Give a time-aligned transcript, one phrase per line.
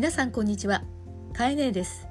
[0.00, 0.82] 皆さんこんにちは。
[1.34, 2.08] かえねえです。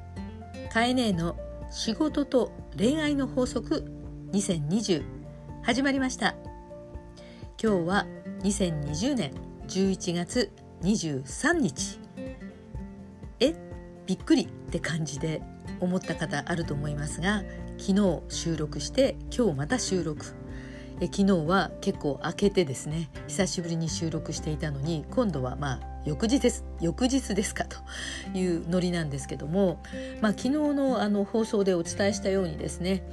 [0.71, 1.35] かえねえの
[1.71, 3.91] 仕事と恋愛の法則
[4.31, 5.03] 2020
[5.63, 6.35] 始まりました。
[7.59, 8.05] 今日は
[8.43, 9.31] 2020年
[9.67, 10.51] 11月
[10.83, 11.99] 23日。
[13.39, 13.55] え？
[14.05, 15.41] びっくりって感じで
[15.79, 17.41] 思った方あると思いますが
[17.79, 20.35] 昨日収録して今日また収録。
[21.01, 27.77] え昨日は結構明けてですね久しぶりに収録していたのに今度はまあ翌日です翌日ですかと
[28.37, 29.81] いうノリなんですけども、
[30.21, 33.03] まあ、昨日のあの放送でお伝えしたようにですね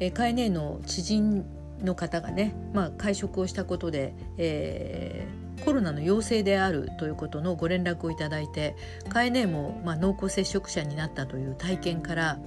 [0.00, 1.44] えカエネの知人
[1.82, 8.76] の方がね、まあ、会食をしたことで、えー、コロナの陽性であるということのご連絡をいただいて
[9.08, 12.38] カエネも、まあ、濃厚接触者になったという体験から、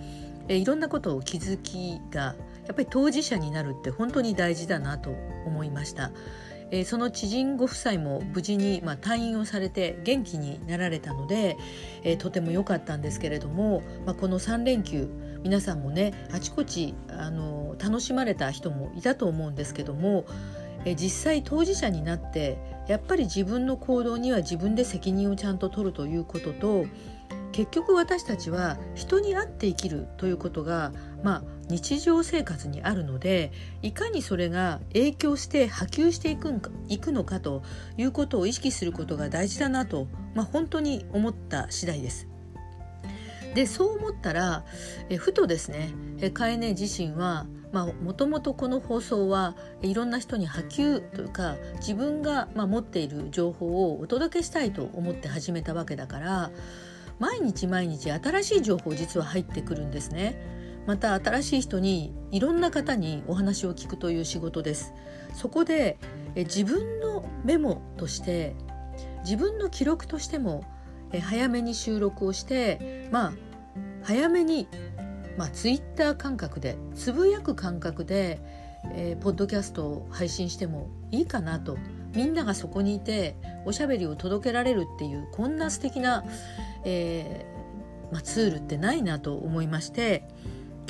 [0.48, 5.12] えー、いろんなことを気づきがやっぱり当事者になるって本当に大事だなと
[5.46, 6.12] 思いました。
[6.73, 11.55] えー、その知人ご夫妻も無事に、まあ、退院をされて元気になられたので、
[12.02, 15.07] えー、とても良かったんですけれども、まあ、この3連休
[15.44, 20.26] 皆さんもねあちこちあの楽しまれた人もいたと思うんですけども、
[20.84, 22.57] えー、実際当事者になって
[22.88, 26.85] やっぱり自分の行動には自分で責任をちゃんと取るということと
[27.51, 37.63] 結局私たちは人に会って生きるということが、まあ、日常生活にあるのでいかにそれが影響して波及していくんかいくのかと
[37.98, 42.27] いうことを意識することが大事だなと、まあ、本当に思った次第です。
[43.55, 44.66] でそう思ったら
[45.10, 56.51] えふとですねえカエネ自身はもともとこの放送はいろんな人に波及というか自分が、まあ、持っている情報をお届けしたいと思って始めたわけだから
[57.20, 60.52] 毎日毎日新しい情報実は入ってくるんですね
[60.85, 64.94] また新しい人にいろんな方にお話を聞くという仕事です。
[65.34, 65.97] そこで
[66.35, 68.56] 自分のメモとして
[69.23, 70.63] 自分の記録としても
[71.22, 73.34] 早めに収録をしてまあ
[74.03, 74.67] 早めに
[75.38, 78.39] まあ、ツイッター感覚でつぶやく感覚で、
[78.93, 81.77] えー、ポッドキャストを配信してもいいかなと。
[82.13, 83.35] みんながそこにいて
[83.66, 86.23] おしゃべりを届けられるっていうこんな素敵な、
[86.85, 90.27] えーまあ、ツールってないなと思いまして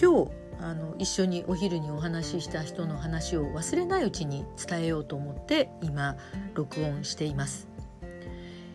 [0.02, 6.16] 今日あの一緒にお昼にお話しした人の話を忘れないうちに伝えようと思って今
[6.54, 7.68] 録音しています。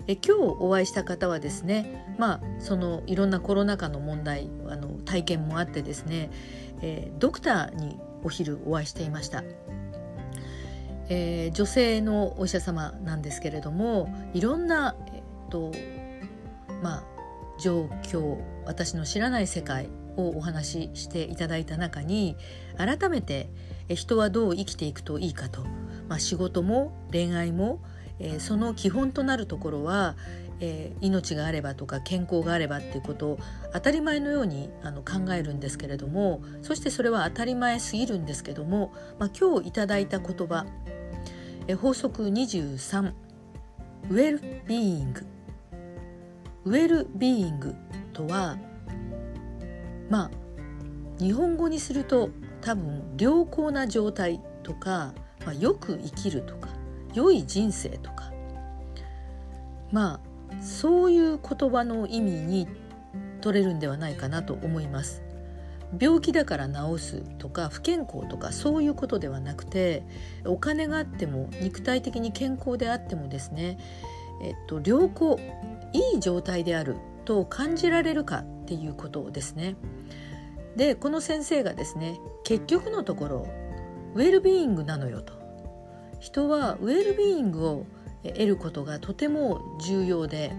[0.06, 6.30] え今日お会いした方はですねまあそのいろんなコロナ禍の問題あの体験もあってですね、
[6.80, 9.44] えー、ドクターにお昼お会いしていました。
[11.10, 15.72] えー、女性のお医者様なんですけれどもいろんな、えっと
[16.82, 17.04] まあ、
[17.58, 18.36] 状況
[18.66, 22.36] 私の知らない世界をお話ししていただいた中に
[22.76, 23.48] 改めて
[23.88, 25.64] 人はどう生きていくといいかと、
[26.08, 27.80] まあ、仕事も恋愛も、
[28.18, 30.16] えー、その基本となるところは、
[30.60, 33.38] えー、命があればとか健康があればっていうことを
[33.72, 40.66] 当たり前のようにあの考えるんですけれどもそしてそれは当たり前すぎるんですけども、まあ、今日いただいた言葉
[41.68, 43.12] え法則23
[44.10, 45.26] ウェルビーイング
[46.64, 47.74] ウェルビーイング
[48.14, 48.56] とは
[50.08, 50.30] まあ
[51.18, 52.30] 日本語にすると
[52.60, 55.14] 多分良好な状態とか、
[55.44, 56.68] まあ、よく生きるとか
[57.14, 58.32] 良い人生とか
[59.90, 60.20] ま
[60.52, 62.68] あそういう言葉の意味に
[63.40, 65.22] 取れるんではないかなと思います。
[65.98, 70.02] 病気だから治すとか不健康とかそういうことではなくて
[70.44, 73.78] お金があっても肉体的に健康であってもですね、
[74.42, 75.40] えっと、良好
[75.94, 76.96] いい状態である
[77.28, 79.76] と感じられるかっていうことですね。
[80.76, 83.48] でこの先生がですね結局のところ
[84.14, 85.34] ウェルビーイングなのよと
[86.20, 87.86] 人はウェルビーイングを
[88.22, 90.52] 得ることがとても重要で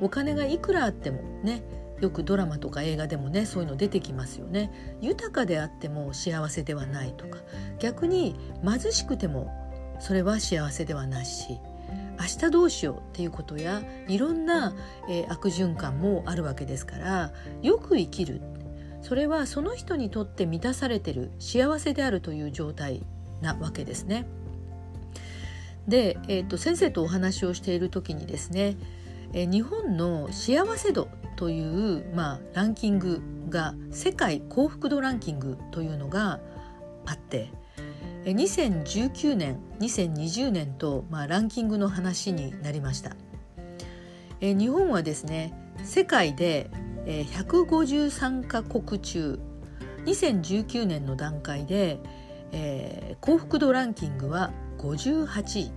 [0.00, 1.62] お金がいくらあってもね
[2.00, 7.38] よくドラマとか映画でもねそういうの出てきますよね豊かであっても幸せではないとか
[7.78, 8.34] 逆に
[8.64, 9.48] 貧しくても
[10.00, 11.60] それは幸せではないし
[12.20, 14.74] 明日どうしようっていうことやいろんな、
[15.08, 17.32] えー、悪循環もあるわけですから
[17.62, 18.42] よく生きる
[19.00, 23.02] それはその人にとって満たされてる幸せであるという状態
[23.40, 24.26] なわけですね。
[25.88, 28.76] で、えーと、先生とお話をしている時にですね、
[29.32, 36.38] えー、日本の幸せ度という、まあ、ランキングが世界幸福度ランキングというのが
[37.06, 37.50] あって
[38.24, 43.16] 2019年2020年と、まあ、ランキングの話になりました。
[44.40, 45.52] え日本はですね
[45.84, 46.70] 世界で
[47.04, 49.38] 153カ国中
[50.04, 51.98] 2019年の段階で、
[52.52, 55.72] えー、幸福度ランキングは58位、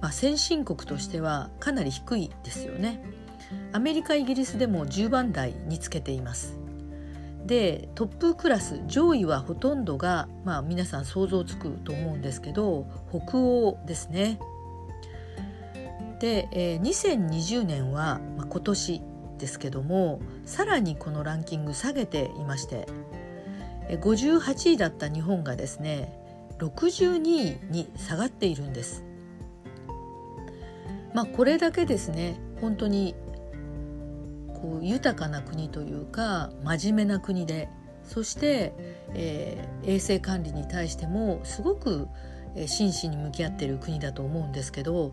[0.00, 3.02] まあ、先進国としてはかなり低いですよね。
[3.72, 6.61] アメリカイギリスでも10番台につけています。
[7.46, 14.38] でトップクラス上位はほとんどが、まあ、皆さん想像つくと思うんですけど北欧ですね
[16.20, 19.02] で、えー、2020年は、まあ、今年
[19.38, 22.86] ですけどもさらにこのランキング下げていまして
[23.88, 26.16] 58位だった日本がですね
[26.58, 29.02] 62位に下がっているんです。
[31.12, 33.14] まあこれだけですね本当に
[34.62, 37.68] こう豊かな国というか真面目な国で
[38.04, 38.72] そして、
[39.14, 42.08] えー、衛生管理に対してもすごく
[42.54, 45.12] え真摯に向き合っている国だと思うんですけど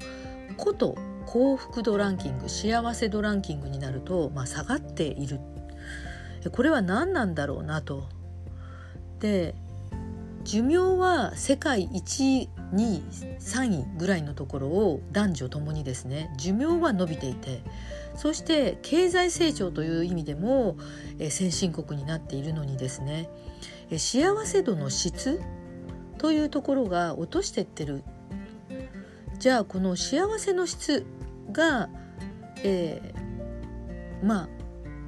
[0.58, 5.40] こと幸福度ランキング幸せ度ランキングになると、まあ、下がっている
[6.52, 8.08] これは何なんだろうなと。
[9.20, 9.56] で
[10.46, 13.04] 寿命は世界1位2位
[13.40, 17.64] 3位ぐらいのところを男女ともにですね寿命は伸びていて
[18.16, 20.76] そして経済成長という意味でも、
[21.20, 23.30] え先進国になっているのにですね、
[23.90, 25.40] え幸せ度の質
[26.18, 28.04] というところが落としてってる。
[29.40, 31.06] じゃあこの幸せの質
[31.54, 31.88] が、
[32.62, 34.50] えー、まあ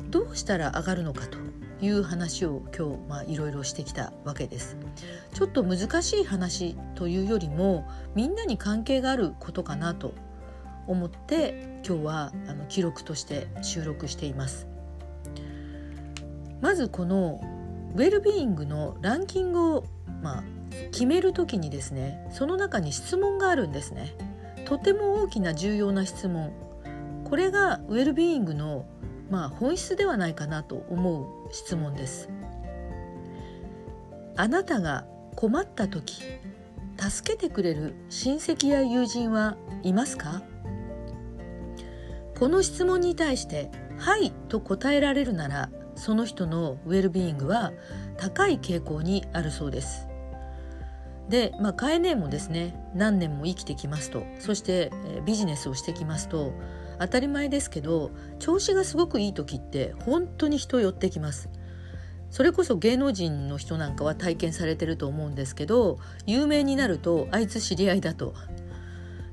[0.09, 1.37] どうしたら上がるのかと。
[1.81, 4.77] いう話を今日まあいろいろしてきたわけです。
[5.33, 10.13] ちょっと難しい話というよりもみんなに関係があることかなと
[10.87, 14.67] 思って今日はあの記録として収録しています。
[16.61, 17.41] まずこの
[17.95, 19.83] ウェルビーイングのランキングを、
[20.21, 20.43] まあ、
[20.91, 24.15] 決める時にですねその中に質問があるんですね。
[24.65, 26.53] とても大きな重要な質問
[27.31, 28.85] これがウェルビーイングの、
[29.31, 32.29] まあ、本質ではないかなと思う質問です。
[34.35, 35.05] あなたが
[35.35, 36.21] 困った時
[36.99, 40.43] 助けてくれる親戚や友人はいますか？
[42.37, 47.71] この質問に対して「はい」と答えられるならその人のウェルビーイングは
[48.17, 50.07] 高い傾向にあるそうです。
[51.29, 54.91] で、まあ、カエネもですね何年も生きてきますとそして
[55.25, 56.51] ビジネスをしてきますと
[57.01, 61.49] 当たり前ですけど調子がすごくいい時って本当に人寄ってきます。
[62.29, 68.33] それこそ芸能人の人なんかは体験されてると思うんですけど有名になるとあいつ知り合いだと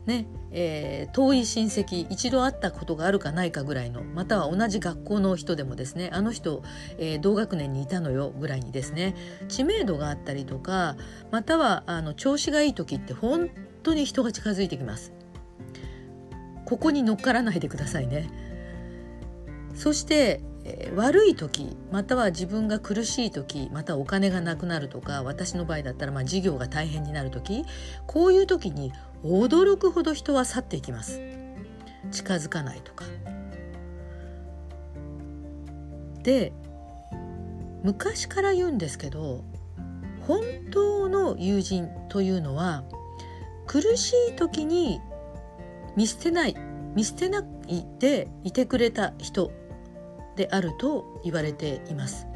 [0.05, 6.63] ねえー、遠い親戚一度会ったことがあるかないかぐらいのまたは同じ学校の人でもですねあの人、
[6.97, 9.15] えー、同学年にいたのよぐらいにですね
[9.49, 10.97] 知名度があったりとか
[11.31, 13.51] またはあの調子がいい時って本
[13.83, 15.13] 当に人が近づいてきます。
[16.69, 18.29] ここに乗っからないでくださいね。
[19.75, 27.65] そしてえー、悪い時または自分が苦しい時またお金がなくなるとか私の場合だったらまあ事業が大変になる時
[28.07, 28.93] こういう時に
[29.25, 31.23] 驚くほど人は去っていきます
[32.11, 33.07] 近づかないとか
[36.23, 36.53] で
[37.83, 39.45] 昔から言うんですけど
[40.27, 42.85] 本当の友人というのは
[43.67, 45.01] 苦しい時に
[45.99, 46.55] 見捨てない
[46.95, 49.51] 見捨てないでいてくれた人
[50.37, 52.29] であると言われています。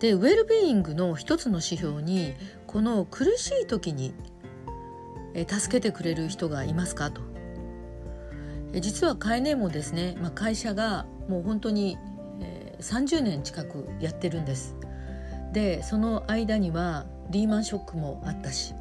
[0.00, 2.32] でウェルビーイングの一つの指標に
[2.66, 4.14] この苦しい時に
[5.46, 7.20] 助けてくれる人がいますかと
[8.80, 11.98] 実はカエネもですね、まあ、会社がもう本当に
[12.80, 14.76] 30年近くやってるんです
[15.52, 18.74] でその間にはリーマンショックもあったし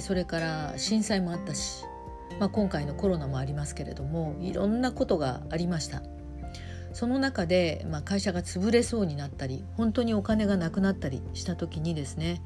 [0.00, 1.84] それから震災もあったし、
[2.38, 6.02] まあ、今回のコロナもありますけれどもいろんなことがありました。
[6.92, 12.42] その中で、まあ、会社が潰れそうになったり本当にお金がなくなったりした時にですね、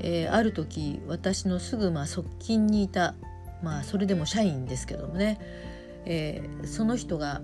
[0.00, 3.14] えー、ある時私のすぐまあ側近にいた、
[3.62, 5.38] まあ、それでも社員ですけどもね、
[6.04, 7.42] えー、その人が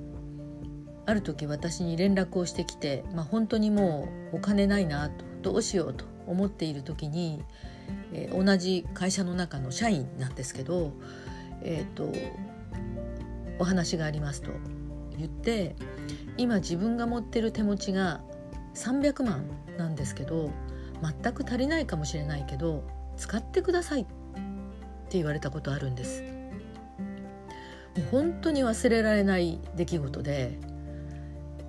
[1.06, 7.42] ある時私に連絡をしてきて、まあ、本当にもうお金ないなとどうしようと思っている時に、
[8.12, 10.92] えー、同じ会社の中の社員なんですけど、
[11.62, 12.12] えーと
[13.58, 14.50] お話がありますと
[15.18, 15.76] 言って
[16.38, 18.22] 今自分が持ってる手持ちが
[18.74, 19.44] 300万
[19.76, 20.50] なんですけど
[21.02, 22.84] 全く足りないかもしれないけど
[23.16, 26.22] 使ってくださいって言われたことあるんです。
[26.22, 30.58] もう本当に忘れられない出来事で、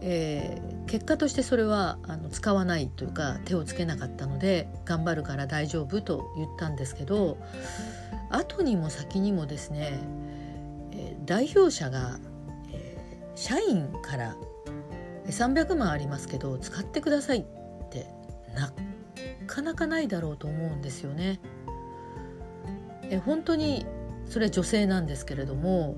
[0.01, 7.37] えー、結果としてそれはあの使わないというか手をつけなかったので頑張るから大丈夫と言ったんですけど
[8.31, 9.99] 後にも先にもですね、
[10.91, 12.19] えー、代表者が
[13.35, 14.35] 社員から
[15.27, 17.43] 300万ありますけど使ってくださいっ
[17.89, 18.07] て
[18.53, 18.71] な
[19.47, 21.39] かなかないだろうと思うんですよね。
[23.09, 23.85] え本当に
[24.27, 25.95] それは女性なんですけれども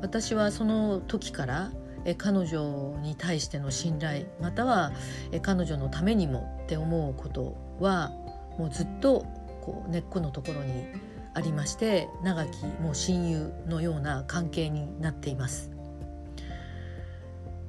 [0.00, 1.72] 私はその時から
[2.04, 4.92] え彼女に対しての信頼または
[5.32, 8.10] え彼女のためにもって思うことは
[8.58, 9.26] もうずっと
[9.62, 10.86] こう根っこのところに
[11.34, 15.70] ありまして長きもう親友のような関係になっています。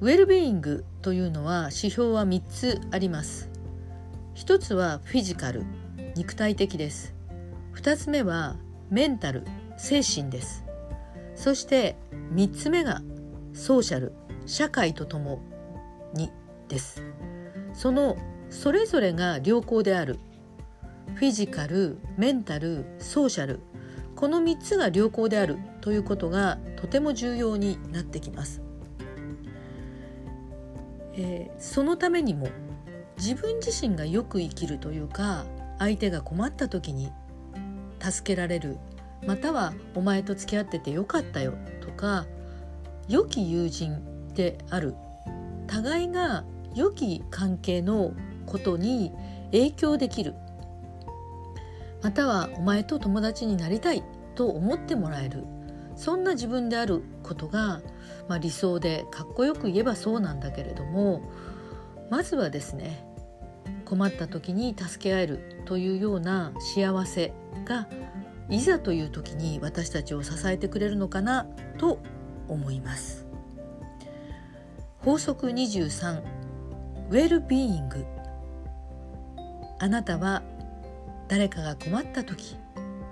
[0.00, 3.48] ウェルビーイングというのは指標は3つあります。
[4.34, 5.64] 1つはフィジカル
[6.14, 7.14] 肉体的です。
[7.74, 8.56] 2つ目は
[8.90, 9.44] メンタル
[9.78, 10.64] 精神です。
[11.34, 11.96] そして
[12.34, 13.00] 3つ目が
[13.54, 14.12] ソーシャル
[14.46, 15.40] 社会ととも
[16.14, 16.30] に
[16.68, 17.02] です。
[17.72, 18.16] その
[18.48, 20.18] それぞれが良好である。
[21.14, 23.60] フィジカルメンタルソーシャル。
[24.14, 25.58] この3つが良好である。
[25.86, 28.60] ということがとても重要になってきます、
[31.14, 32.48] えー、そのためにも
[33.18, 35.46] 自分自身がよく生きるというか
[35.78, 37.12] 相手が困った時に
[38.00, 38.78] 助けられる。
[39.28, 42.26] またはお前と付き合っててよかったよとか
[43.08, 44.94] 良き友人である。
[45.66, 46.44] 互いが
[46.76, 48.12] 良き関係の
[48.46, 49.12] ことに
[49.46, 50.34] 影響できる。
[52.02, 54.04] またはお前と友達になりたい
[54.36, 55.44] と思ってもらえる。
[55.96, 57.80] そんな自分であることが、
[58.28, 61.22] まあ、理想でかっこよく言えばそうなんだけれども
[62.10, 63.06] まずはですね
[63.86, 67.32] 困った時に助け合えるというような幸せ
[67.64, 67.88] が
[68.50, 71.46] いざという時に私たちを支えてくれるのかな
[71.78, 71.98] と
[72.48, 73.25] 思います。
[75.06, 76.20] 法則23
[77.10, 78.04] ウェルビーイング
[79.78, 80.42] あなたは
[81.28, 82.56] 誰かが困った時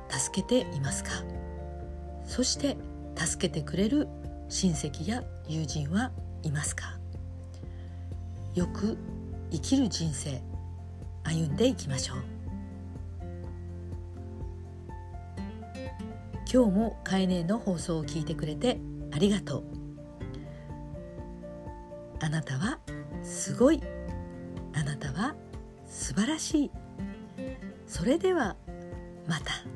[0.09, 1.11] 助けていますか？
[2.27, 2.77] そして
[3.15, 4.09] 助けてくれる
[4.49, 6.11] 親戚や友人は
[6.43, 6.99] いますか？
[8.57, 8.99] よく
[9.53, 10.43] 生きる人生
[11.23, 12.25] 歩んでいきましょう。
[16.53, 18.81] 今日もカエネの放送を聞いてくれて
[19.13, 19.84] ありがとう。
[22.35, 22.81] なたは
[23.23, 23.81] すごい
[24.75, 25.37] あなたは
[25.87, 26.71] 素晴らしい
[27.87, 28.57] それでは
[29.29, 29.74] また。